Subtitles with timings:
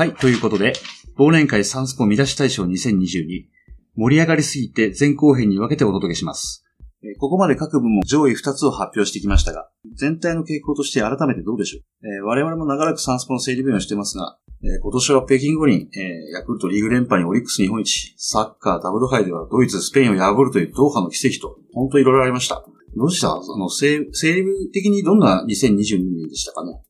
[0.00, 0.72] はい、ということで、
[1.18, 3.44] 忘年会サンスポ見出し大賞2022、
[3.96, 6.64] 盛り上がりすぎて前後編に分けてお届けします。
[7.18, 22.64] ここまで各部門上位2つを発表してきましたが、全体の傾向として改めてどうでしょう、えー我々も長らくサンスポの整理分をしてますが、えー今年は北京五輪、えーヤクルトリーグ連覇にオリックス日本一、サッカーダブル杯ではドイツ、スペインを破るというドーハの奇跡と、本当いろいろありました。
[22.96, 23.32] どうした？
[23.32, 26.80] あの、整整理的にどんな2022年でしたかね？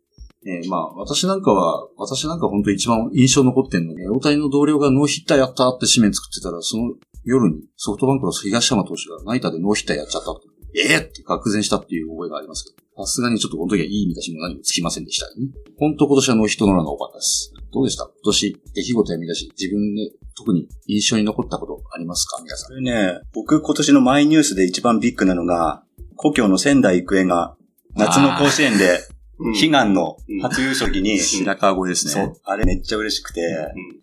[0.47, 6.95] えーまあ、私なんかは、私なんか本当一番印象残ってんのね、大谷の同僚がノーヒッターやったって紙面作ってたら、その
[7.25, 10.43] 夜にソフトバンクの東山投手がナイターでノーヒッターやっちゃったと。
[10.73, 15.49] ええって愕然したっていう覚えがありますけど、さすがにちょっとこの時はいい見出しも何もつきませんでしたよね。
[15.79, 17.53] 本当今年はノーヒットノーランが多かったです。
[17.73, 18.05] どうでした？
[18.05, 22.41] 今年、出来事や見出し、自分で特に印象に残ったことありますか？
[22.43, 22.69] 皆さん。
[22.71, 25.83] これね、僕今年のマイニュースで一番ビッグなのが、
[26.15, 27.57] 故郷の仙台育英が
[27.97, 29.01] 夏の甲子園で
[29.63, 32.13] 悲願の初優勝期に、白川越ですね。
[32.13, 33.41] そう、あれめっちゃ嬉しくて、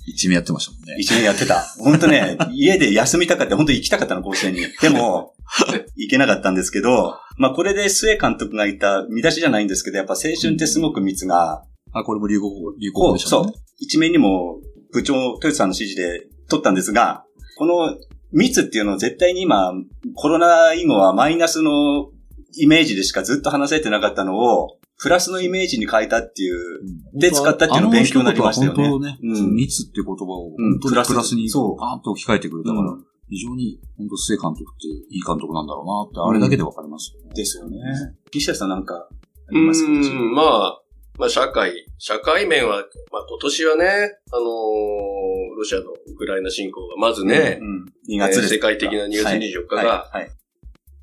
[0.05, 0.95] 一面やってましたもんね。
[0.99, 1.61] 一緒にやってた。
[1.79, 4.61] 本当ね、 家で休みたかった、本当行きたかったの、甲子園に。
[4.81, 5.33] でも、
[5.95, 13.53] 行けなかったんですけど、まあこれで須江監督が言った見出しじゃないんですけど、やっぱ青春ってすごく密が、あ、これも流行語、流行こう、語でしたねそう。。
[13.79, 14.59] 一面にも
[14.91, 17.23] 部長、豊田さんの指示で取ったんですが、
[17.57, 17.95] この
[18.31, 19.73] 密っていうのを絶対に今、
[20.15, 22.09] コロナ以後はマイナスの
[22.55, 26.81] イメージでしかずっと話せてなかったのを、プラスのイメージに変えたっていう、
[27.13, 28.89] で使ったっていうの勉強になりましたよね。
[28.89, 29.55] 本当ね、うん。
[29.55, 30.79] 密っていう言葉をうん。
[30.79, 31.49] 本当にプラスに。
[31.49, 31.77] そう。
[31.77, 32.95] パーンと置き換えてくれたから、
[33.29, 37.31] 非常に本当須江監督っていい監督なんだろうなって、あれだけでわかりますよね。
[37.35, 37.77] ですよね。
[38.33, 39.07] 西田さんなんかあ
[39.51, 39.85] うります？
[39.85, 40.81] かん、まあ、
[41.19, 42.77] まあ社会、社会面は、
[43.11, 43.85] まあ今年はね、
[44.31, 47.85] あのーロシアのウクライナ侵攻がまずね、うん。
[48.15, 48.53] 2月です。
[48.53, 50.17] えー世界的な2月24日がはい。
[50.17, 50.29] はい。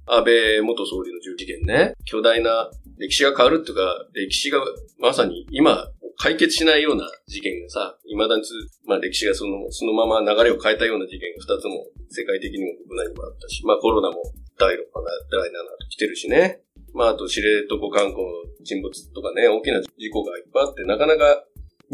[0.07, 4.61] 安倍元総理の銃事件ね、巨大な歴史が変わるっていうか、歴史が
[4.99, 8.43] まさに今解決しないような事件がさ、未だに、
[8.87, 14.23] まあ歴史がその、そのまま流れを変えたような事件が2つも世界的にも国内にもあったし、まあコロナも
[14.59, 16.61] 第6波、第7と来てるしね。
[16.95, 18.23] まああと知床観光
[18.65, 21.45] 沈没とかね、大きな事故がいっぱいあって、なかなか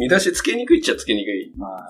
[0.01, 1.53] 見出しつけにくいっちゃつけにくい。
[1.59, 1.89] まあ、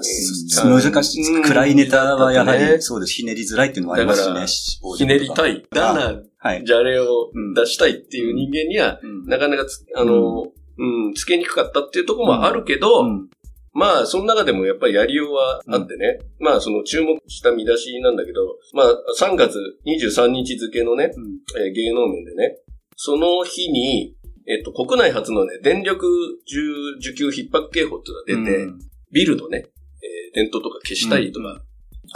[0.65, 1.37] うん難しい。
[1.37, 3.13] うん暗いネタはやはり、そうです。
[3.13, 4.97] ひねりづらいっていうのもありますしね。
[4.99, 5.59] ひねりたい。
[5.59, 5.67] い。
[5.71, 6.65] だな、はい。
[6.65, 7.07] じゃれを
[7.55, 10.43] 出したいっていう人間には、うんなかなかつ、あの、
[10.79, 13.29] うん、つけにくかったっていうところもあるけど、うん
[13.73, 18.41] まあ、その中でもやっぱりやりようはあってね、まあ、その注目した見出しなんだけど、
[18.73, 18.87] まあ、
[19.21, 19.57] 3月
[19.87, 22.57] 23日付のね、うんえー芸能面でね、
[22.97, 24.17] その日に、
[24.47, 26.07] えっと、国内初のね、電力
[26.49, 28.79] 需需給逼迫警報っていうのが出て、うん
[29.13, 31.63] ビルのね、えー電灯とか消したりとか、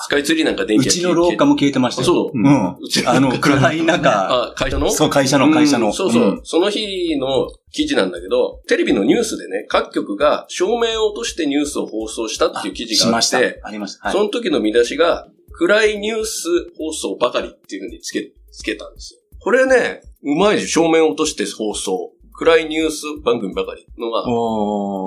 [0.01, 2.07] スカイツリーなんか電気うちの廊下も消えてましたよ。
[2.07, 2.77] そううん。
[2.81, 4.11] うちのあの、暗い中、
[4.51, 4.91] あ、会社の？
[4.91, 5.87] そう、会社の会社の。
[5.87, 13.61] うんそうそう、んその日の記事なんだけど、テレビのニュースでね、各局が照明を落としてニュースを放送したっていう記事があって、。
[13.63, 14.05] ありました。
[14.09, 19.21] はいその時の見出しが、暗いニュース放送ばかりっていうふうにつけ、つけたんですよ。
[19.41, 22.14] これね、うまいでしょ照明を落として放送。
[22.34, 24.21] 暗いニュース番組ばかりのが、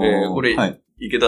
[0.06, 0.82] えーこれはい。
[1.00, 1.28] 池田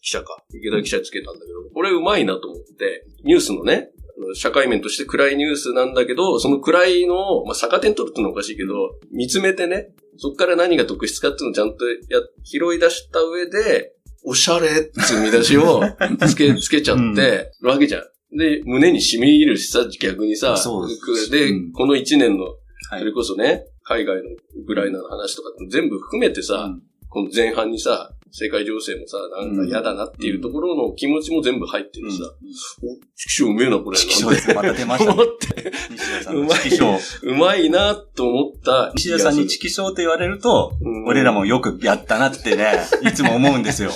[0.00, 0.44] 記者か。
[0.50, 3.90] 池田記者つけたんだけど、これうまいなと思って、ニュースのね、
[4.34, 8.72] 社会面として暗いニュースなんだけど、その暗いのを、まあ、逆点取るってのはおかしいけど、
[9.10, 9.88] 見つめてね、
[10.18, 13.92] そっから何が特質かっていうのをちゃんとや、拾い出した上で、
[14.24, 15.82] おしゃれっていう見出しを
[16.28, 18.36] つけ、つけちゃってるわけじゃん。
[18.36, 20.88] で、胸に染み入るしさ、逆にさ、そう
[21.30, 24.22] でうんこの一年の、はいそれこそね、海外の
[24.62, 32.24] ウクライナの話とか全部含めてさ、うんこの前半にさ、世界情勢もさ、なんか嫌だなっていうところの気持ちも全部入ってるしさ、
[32.82, 33.96] お、チキショーうめえな、これ。
[33.96, 34.54] 色紙ですね。
[34.54, 35.24] また出ましたね
[36.34, 36.98] うまい。
[37.22, 38.92] うまいなと思った。
[38.94, 43.90] 西田さんに色紙って言われると、うん俺らもよくやったなってね、いつも思うんですよ。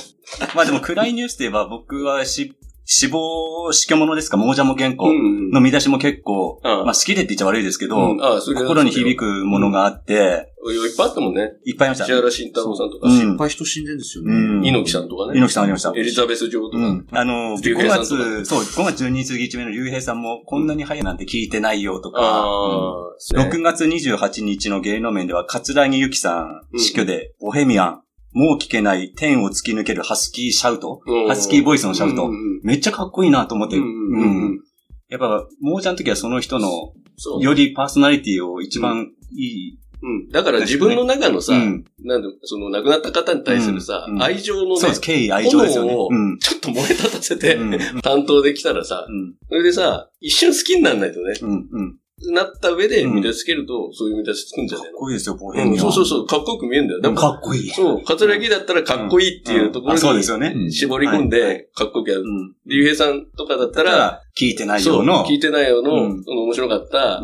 [0.54, 2.54] まあでも暗いニュースといえば僕はし
[2.94, 8.22] 死亡、死去物ですか、亡者も原稿うんの見出しも結構、うんまあ好きでって言っちゃ悪いですけど、うん。
[8.22, 11.52] ああそれは心に響くものがあって、いっぱいあったもんね。
[11.64, 12.12] いっぱいありました。
[12.12, 13.10] 石原慎太郎さんとか、う。
[13.10, 13.32] ん。
[13.32, 14.34] いっぱい人死んでるんですよね。
[14.34, 14.64] うん。
[14.64, 15.38] 猪木さんとかね。
[15.38, 15.92] 猪木さんありました。
[15.96, 16.84] エリザベス女王とか。
[16.84, 17.06] うん。
[17.10, 18.16] あの、5竜兵さんとか。
[18.16, 28.02] 月、そう、5月12日日目の竜兵さんも、こんなに早いなんて聞いてないよとか、ああ、6月28日の芸能面では、桂木由紀さん、死去で、ボヘミアン、
[28.32, 34.60] もう聞けない、天を突き抜けるハスキーシャウト、うんハスキーボイスのシャウト、うんうんめっちゃかっこいいなと思って、うんうんうん
[35.08, 36.94] やっぱ、もうちゃんの時はその人の。
[37.40, 40.28] よりパーソナリティを一番いい、うん。
[40.30, 45.94] だから自分の中のさ、うんなんで、その亡くなった方に対するさ、うんうん愛情のね、そうです、敬意、愛情ですよね。
[46.10, 46.38] うん。
[46.38, 48.00] ちょっと燃え立たせて、うん。
[48.00, 49.34] 担当できたらさ、うん。
[49.48, 51.34] それでさ、一瞬好きにならないとね。
[51.42, 51.68] うん。
[51.70, 51.98] うん。
[52.30, 54.98] なった上で見出しつけると、そういう見出しつくんじゃかないの？
[54.98, 57.00] っこいいですよ、ボうん、そうそうそう、かっこよく見えるんだよ。
[57.00, 57.70] でもかっこいい。
[57.70, 60.52] そう、桂木だったらかっこいいっていうところんあそうですによね。
[60.54, 62.22] うん絞り込んで、かっこよくやる。
[62.22, 62.54] うん。
[62.66, 65.24] 竜兵さんとかだったら、聞いてないようの。
[65.26, 67.22] 聞いてないよの、うの面白かった、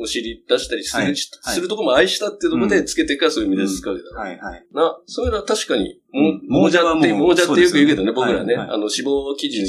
[0.00, 4.10] お尻出したりする、はいするとこも愛したっていうところでつけてからそういう見出しつくわけだ。
[4.18, 4.66] はいはい。
[4.72, 9.62] な、そういうのは確かに、もうんもうじゃって、もうもうじゃってよく言うけどね、ね僕らね、はいはいあの、脂肪記事。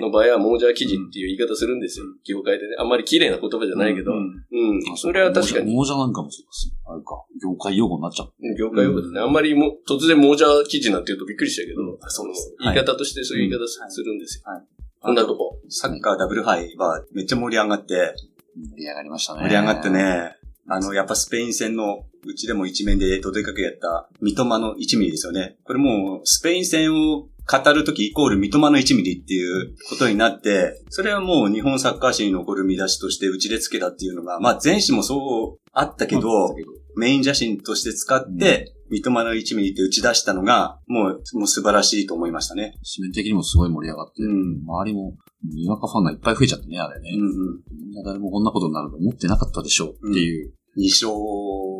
[0.00, 2.06] の場合は、もうじゃ記事っていう言い方するんですよ。
[2.24, 2.76] 業界でね。
[2.78, 4.12] あんまり綺麗な言葉じゃないけど。
[4.12, 4.78] ううん。
[4.78, 6.72] んそれは確かに、モージャなんかもそうです。
[6.86, 7.24] あれか。
[7.42, 8.32] 業界用語になっちゃう。
[8.56, 9.20] 業界用語でね。
[9.20, 14.52] あんまりも、突然もうじゃ記事なんて言うとびっくりしたけど、そうです言い方としてそういう言い方するんですよ。
[14.52, 14.62] はい
[15.02, 15.58] こんなとこ。
[15.68, 18.14] サッカーダブル杯はめっちゃ盛り上がって、
[18.56, 19.42] 盛り上がりましたね。
[19.42, 19.90] 盛り上がって。
[19.90, 20.36] ね、
[20.68, 25.56] あの、やっぱスペイン戦のうちでも一面でどでかくやった三笘の1ミリですよね。
[25.64, 36.54] これもうスペイン戦を語るときイコール三笘の1ミリっていうことになって、それはもう日本サッカー史に残る見出しとしてうちでつけたっていうのが、まあ前史もそうあったけど、
[36.96, 42.74] メイン写真として使って、三笘の1ミリって打ち出したのが、もう、もう素晴らしいと思いましたね。
[42.94, 44.62] 紙面的にもすごい盛り上がって、うん。
[44.66, 47.10] 周りも、にわかファンがいっぱい増えちゃってね、あれね。
[47.16, 47.60] うんうん。
[47.72, 50.52] みんな誰もこんなことになると思ってなかったでしょうっていう。
[50.76, 51.12] 2勝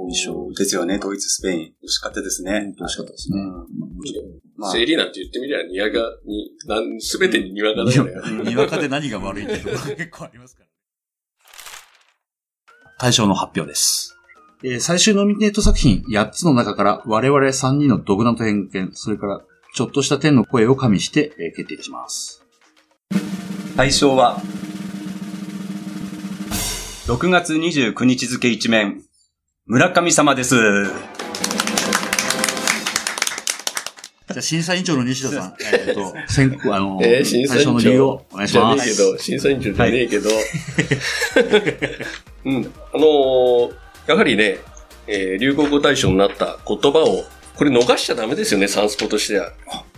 [0.07, 1.61] 二勝ですよね、ドイツ、スペイン。
[1.85, 3.41] 惜しかったですね惜しかったですね。
[3.41, 3.65] うんまあも
[4.01, 4.25] うちょっ
[4.57, 8.13] まあ、整理なんて言ってみりゃ、にわかに、なん、すべてににわかだよね。
[8.13, 10.69] と にわかで何が悪いっていうところが結構ありますから。
[12.99, 14.15] 対象の発表です。
[14.65, 19.41] えー最終ノミネート作品8つの中から我々3人の独断と偏見、それから
[19.75, 22.45] ちょっとした天の声を加味して、えー決定します。
[23.77, 24.41] 対象は、
[27.07, 29.03] 6月29日付一面、
[29.67, 30.55] 村上様です。
[30.55, 38.89] じゃあ審査委員長の西田さん、えっと、先行、あの、 えー審査委員長の理由をお願いしじゃねます。
[38.89, 40.31] えけど、審査委員長じゃねえけど、
[42.47, 42.73] うん。
[42.95, 44.59] あのーやはりね、
[45.07, 47.25] えー流行語大賞になった言葉を、
[47.57, 49.53] これ逃しちゃダメですよね、サンスポとしては。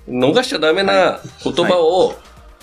[0.09, 2.15] 逃しちゃダメな言葉を、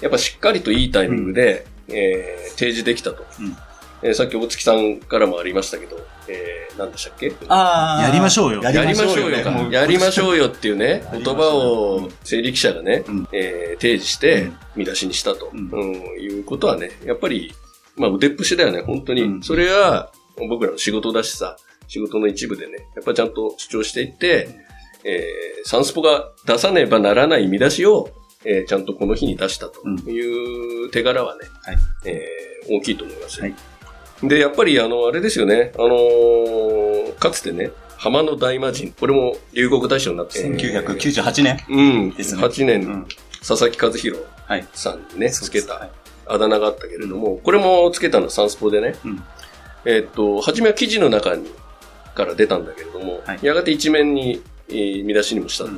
[0.02, 3.26] やっぱしっかりといいタイミングで、えー提示できたと。
[3.40, 3.58] うん。
[4.04, 7.32] えーさっき大月さんからもありましたけど、えー、何でしたっけ？
[7.50, 8.62] あやりましょうよ。
[8.64, 10.48] やりましょうよやりましょうよ。
[10.48, 13.28] っていうね、言葉を整理記者がね、うん。
[13.32, 14.58] えー提示してうん。
[14.78, 15.70] 見出しにしたと、うん。
[15.72, 15.94] うん。
[16.22, 17.54] いうことはね、やっぱり、
[17.96, 19.22] まあ腕っぷしだよね、本当に。
[19.24, 19.42] うん。
[19.44, 20.12] それは
[20.48, 21.58] 僕らの仕事だしさ、
[21.88, 24.50] 仕事の一部でね、やっぱちゃんと主張していって、
[25.04, 28.10] えーサンスポが出さねばならない見出しを、
[28.46, 31.78] えーちゃんとこの日に出したという手柄はね、はい。
[32.06, 33.46] えー大きいと思いますよ。
[33.46, 33.52] は
[34.24, 34.28] い。
[34.30, 42.42] で、やっぱりあの、あれですよね、あのーかつてね、浜の大魔神、これも流国大賞になって、1998年うん、ですね。
[42.44, 43.08] 8年、うん。
[43.46, 44.68] 佐々木和弘はい。
[44.74, 45.92] さんにね、つけたはい。
[46.28, 49.24] あだ名があったけれども、これもつけたのはサンスポでね、うん
[49.86, 51.50] えーっと、初めは記事の中に、
[52.16, 53.40] から出たんだけれども、はい。
[53.42, 55.72] やがて一面に、えー見出しにもしたと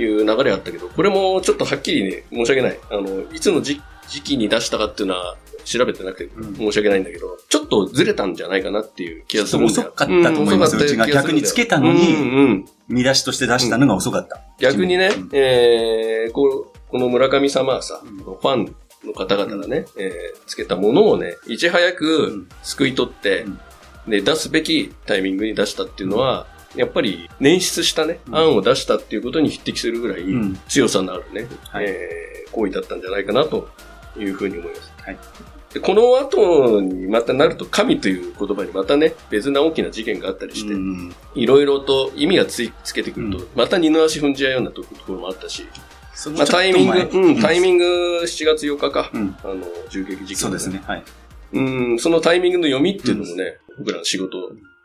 [0.00, 2.78] いう流れあったけど、これもちょっとはっきりね、申し訳ない。
[2.90, 6.54] あの、いつの時時期に出したかっていうのは調べてなくてうん。
[6.54, 9.80] 申し訳ないんだけど、ちょっとずれたんじゃないかなっていう気がするんだよ。
[9.80, 10.76] 遅かったと思います。
[10.76, 11.14] ん遅かったうんだよ。
[11.14, 14.40] 逆につけたのにうんうん見出しとして出したのが遅かった。
[14.58, 15.28] 逆にね、うん。
[15.32, 18.16] えー、こうこの村上様はさ、うん。
[18.18, 18.74] ファン
[19.08, 22.48] の方々がね、えーつけたものをね、いち早うくん。
[22.62, 23.60] 救い取って、うん。
[24.08, 26.46] で、出すべきタイミングに出したっていうのは、
[26.76, 28.36] やっぱり捻出したね、うん。
[28.36, 30.58] 案を出したっていうことに匹敵するぐらいうん。
[30.68, 31.86] 強さのあるね、はい。
[31.88, 33.68] えー行為だったんじゃないかなと
[34.16, 34.92] いうふうに思います。
[35.02, 35.18] はい。
[35.72, 45.66] でこの後にまたなると神という言葉にまたね、別な大きな事件があったりして、うんいろいろと意味がついつけてくると、うまた二の足踏んじゃうようなところもあったし、
[46.18, 47.84] そのまあ、タイミング、うん、タイミング
[48.24, 50.68] 7月8日か、うんあの、銃撃事件、そうです。
[50.68, 50.82] ね。
[50.84, 51.04] はい。
[51.52, 54.36] うん、そのタイミングの読みっていうのもね、僕らの仕事、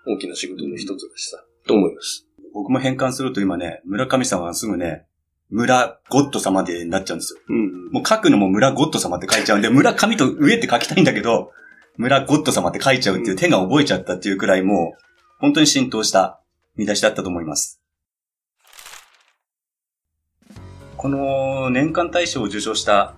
[0.05, 2.27] 大きな仕事の一つだしさ、と思います。
[2.53, 5.07] 僕も変換すると今ね、村上様はすぐね、
[5.49, 7.39] 村ゴッド様でなっちゃうんですよ。
[7.49, 7.91] うん。
[7.91, 11.51] もう書くのも村ゴッド様って書いちゃうんで、村上と上って書きたいんだけど、
[11.97, 15.03] 村ゴッド様って書いちゃうっていう手が覚えちゃったっていうくらいもう、
[15.39, 16.39] 本当に浸透した
[16.75, 17.82] 見出しだったと思います。
[20.97, 23.15] この年間大賞を受賞した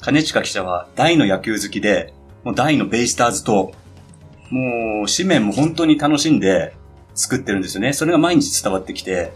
[0.00, 3.72] 金近記者は大の野球好きで、もう大のベイスターズと、
[4.50, 6.74] もう紙面も本当に楽しんで
[7.14, 7.92] 作ってるんですよね。
[7.94, 9.32] それが毎日伝わってきて、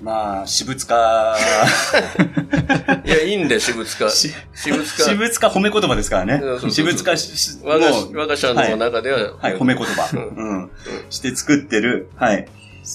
[0.00, 1.36] まあ、私物化、
[3.04, 4.10] いや、いいんだよ、私物化。
[4.10, 5.14] し私物私化。
[5.14, 10.08] 物化褒め言葉ですからね私物化し、し我がもう我が社の中では、はい、褒め言葉。
[10.16, 10.70] ううん。
[11.10, 12.10] して作ってる。
[12.16, 12.46] はい。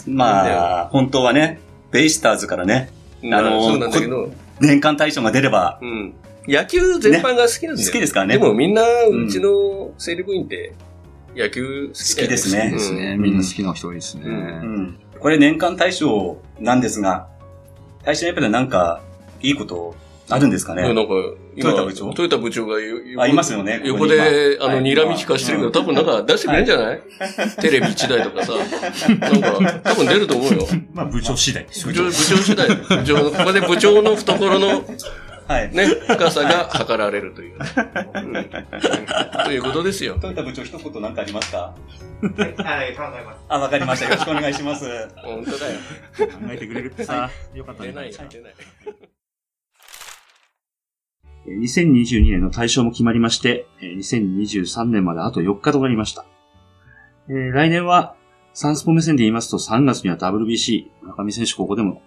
[0.08, 1.60] まあ、本当はね、
[1.92, 6.14] ベイスターズからね、うんあのそうなんだけど、年間大賞が出れば、うん。
[6.48, 7.88] 野球全般が好きなんだよ。
[7.88, 10.74] 好きですからねでもみんな、うちの整理部員って、
[11.36, 13.14] 野球好き好きですねですね。
[13.14, 14.24] うんみんな好きな人多いですね。
[14.26, 14.36] うんう
[14.82, 15.00] ん。
[15.20, 17.28] これ年間大賞なんですが、
[18.04, 19.02] 大賞やっぱりなんか、
[19.42, 19.96] いいこと
[20.36, 21.02] あるんですかねなんか、
[21.56, 22.14] 今、トヨタ部長？
[22.14, 22.76] トヨタ部長が
[23.24, 27.02] あいますよねこ横で、あの、はい睨み聞かしてるけど、多分なんか出してくれるんじゃない？
[27.62, 28.54] テレビ1台とかさ。
[28.54, 30.68] なんか、多分出ると思うよ。
[30.94, 32.68] まあ部長次第です部長、部長次第。
[32.68, 34.84] 部長の、ここで部長の懐の
[35.48, 35.70] はい。
[35.76, 37.56] ね、深さが測られるという。
[37.58, 38.50] うん
[39.44, 40.18] ということですよ。
[40.22, 41.74] トヨタ部長一言なんかありますか？
[42.22, 43.40] はい、考えます。
[43.50, 44.06] あ、わかりました。
[44.06, 44.86] よろしくお願いします。
[45.18, 45.80] 本当だよ。
[46.18, 47.90] 考えてくれるってさ、よかったね。
[47.90, 48.54] 出ないよ、出ない。
[51.48, 56.26] 2022年の大賞も決まりまして、2023年まであと4日となりました。
[57.30, 58.16] えー来年は、
[58.54, 62.02] サンスポ目線で言いますと3月には WBC、中見選手ここでも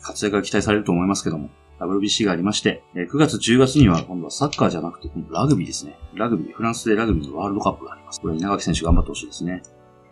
[0.00, 1.50] 活躍が期待されると思いますけども、
[1.80, 5.98] WBC がありまして、9月10月には今度はサッカーじゃなくて、今度ラグビーですね。
[6.14, 8.20] ラグビー、フランスでラグビーのワールドカップがあります。
[8.20, 9.62] これ稲垣選手頑張ってほしいですね。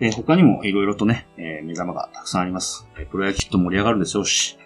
[0.01, 2.89] え他にもいろいろとね、え目玉がたくさんあります。
[2.99, 4.59] えプロ野球と盛り上がるでしょうし、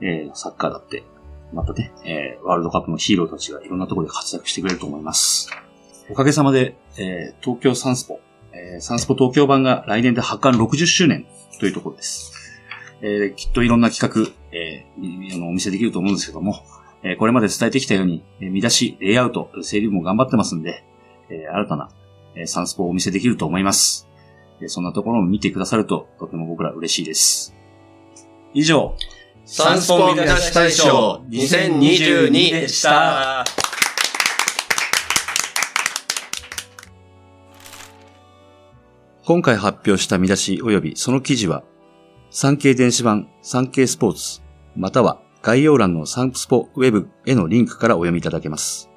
[0.00, 1.02] えサッカーだって
[1.52, 5.50] またね、えーワールドカップのヒーローたちがいろんなところで活躍してくれると思います。
[6.10, 8.20] おかげさまで、えー東京サンスポ、
[8.52, 11.26] えーサンスポ東京版が来年で発刊60周年
[11.60, 12.32] というところです。
[13.00, 16.62] えーきっといろんな企画、えーお見せできると思うんですけども、
[17.02, 20.84] えーこれまで伝えてきたように、えー見出し、レイアウト、整理も頑張ってますんで、
[21.30, 21.90] えー新たな、
[22.34, 24.08] えーサンスポをお見せできると思います。
[24.60, 27.54] えーそんなところを見てくださると、とても僕ら嬉しいです。
[28.54, 28.94] 以上、
[29.50, 33.46] サンスポ見出し大賞2022でした。
[39.24, 41.64] 今回発表した見出し及びその記事は、
[42.28, 44.42] 産経電子版産経スポーツ、
[44.76, 48.90] または概要欄のサンスポウェブへのリンクからお読みいただけます。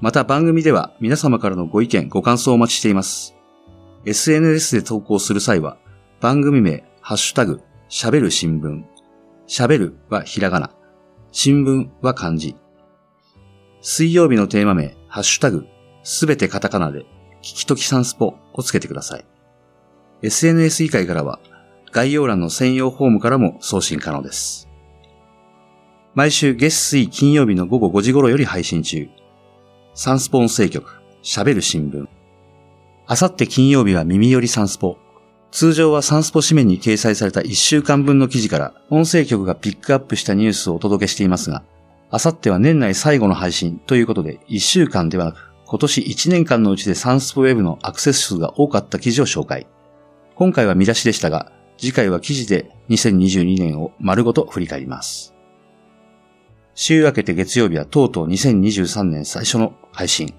[0.00, 3.34] また番組では皆様からのご意見、ご感想をお待ちしています。
[4.06, 5.78] SNS で投稿する際は、
[6.20, 8.93] 番組名、ハッシュタグ、喋る新聞。
[9.46, 10.70] 喋るはひらがな。
[11.32, 12.56] 新聞は漢字。
[13.80, 15.66] 水曜日のテーマ名、ハッシュタグ、
[16.02, 17.00] すべてカタカナで、
[17.40, 19.24] 聞きときサンスポをつけてください。
[20.22, 21.38] SNS 以外からは、
[21.92, 24.68] 概要欄の専用フォームからも送信可能です。
[26.14, 29.08] 毎週月水金曜日の午後5時頃より配信中。
[29.94, 32.06] サンスポ音声局、喋る新聞。
[33.06, 34.96] あさって金曜日は耳寄りサンスポ。
[35.54, 41.62] 通常はサンスポ紙面に掲載された1週間分の記事から音声局がピックアップしたニュースをお届けしていますが、
[42.10, 49.68] あさっては年内最後の配信ということで1週間ではなく、今年1年間のうちでサンスポウェブのアクセス数が多かった記事を紹介。
[50.34, 55.36] 今回は見出しでしたが、次回は記事で2022年を丸ごと振り返ります。
[56.74, 60.34] 週明けて月曜日はとうとう2023年最初の配信。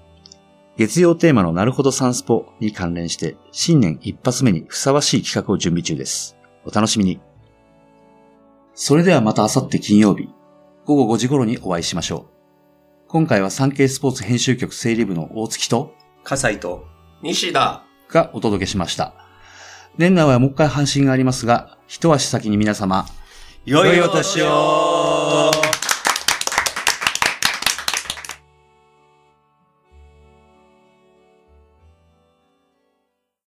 [0.76, 6.36] 月曜テーマのなるほどサンスポに関連して新年一発目にふさわしい企画を準備中です。
[6.66, 7.18] お楽しみに。
[8.74, 10.28] それではまた明後日金曜日、
[10.84, 13.08] 午後5時頃にお会いしましょう。
[13.08, 16.84] 今回は産経スポーツ編集局整理部の大月と葛西と、
[17.22, 17.84] 西田。
[18.10, 19.14] がお届けしました。
[19.96, 23.06] 年内はもう一回配信がありますが、一足先に皆様、
[23.64, 24.95] 良いお年を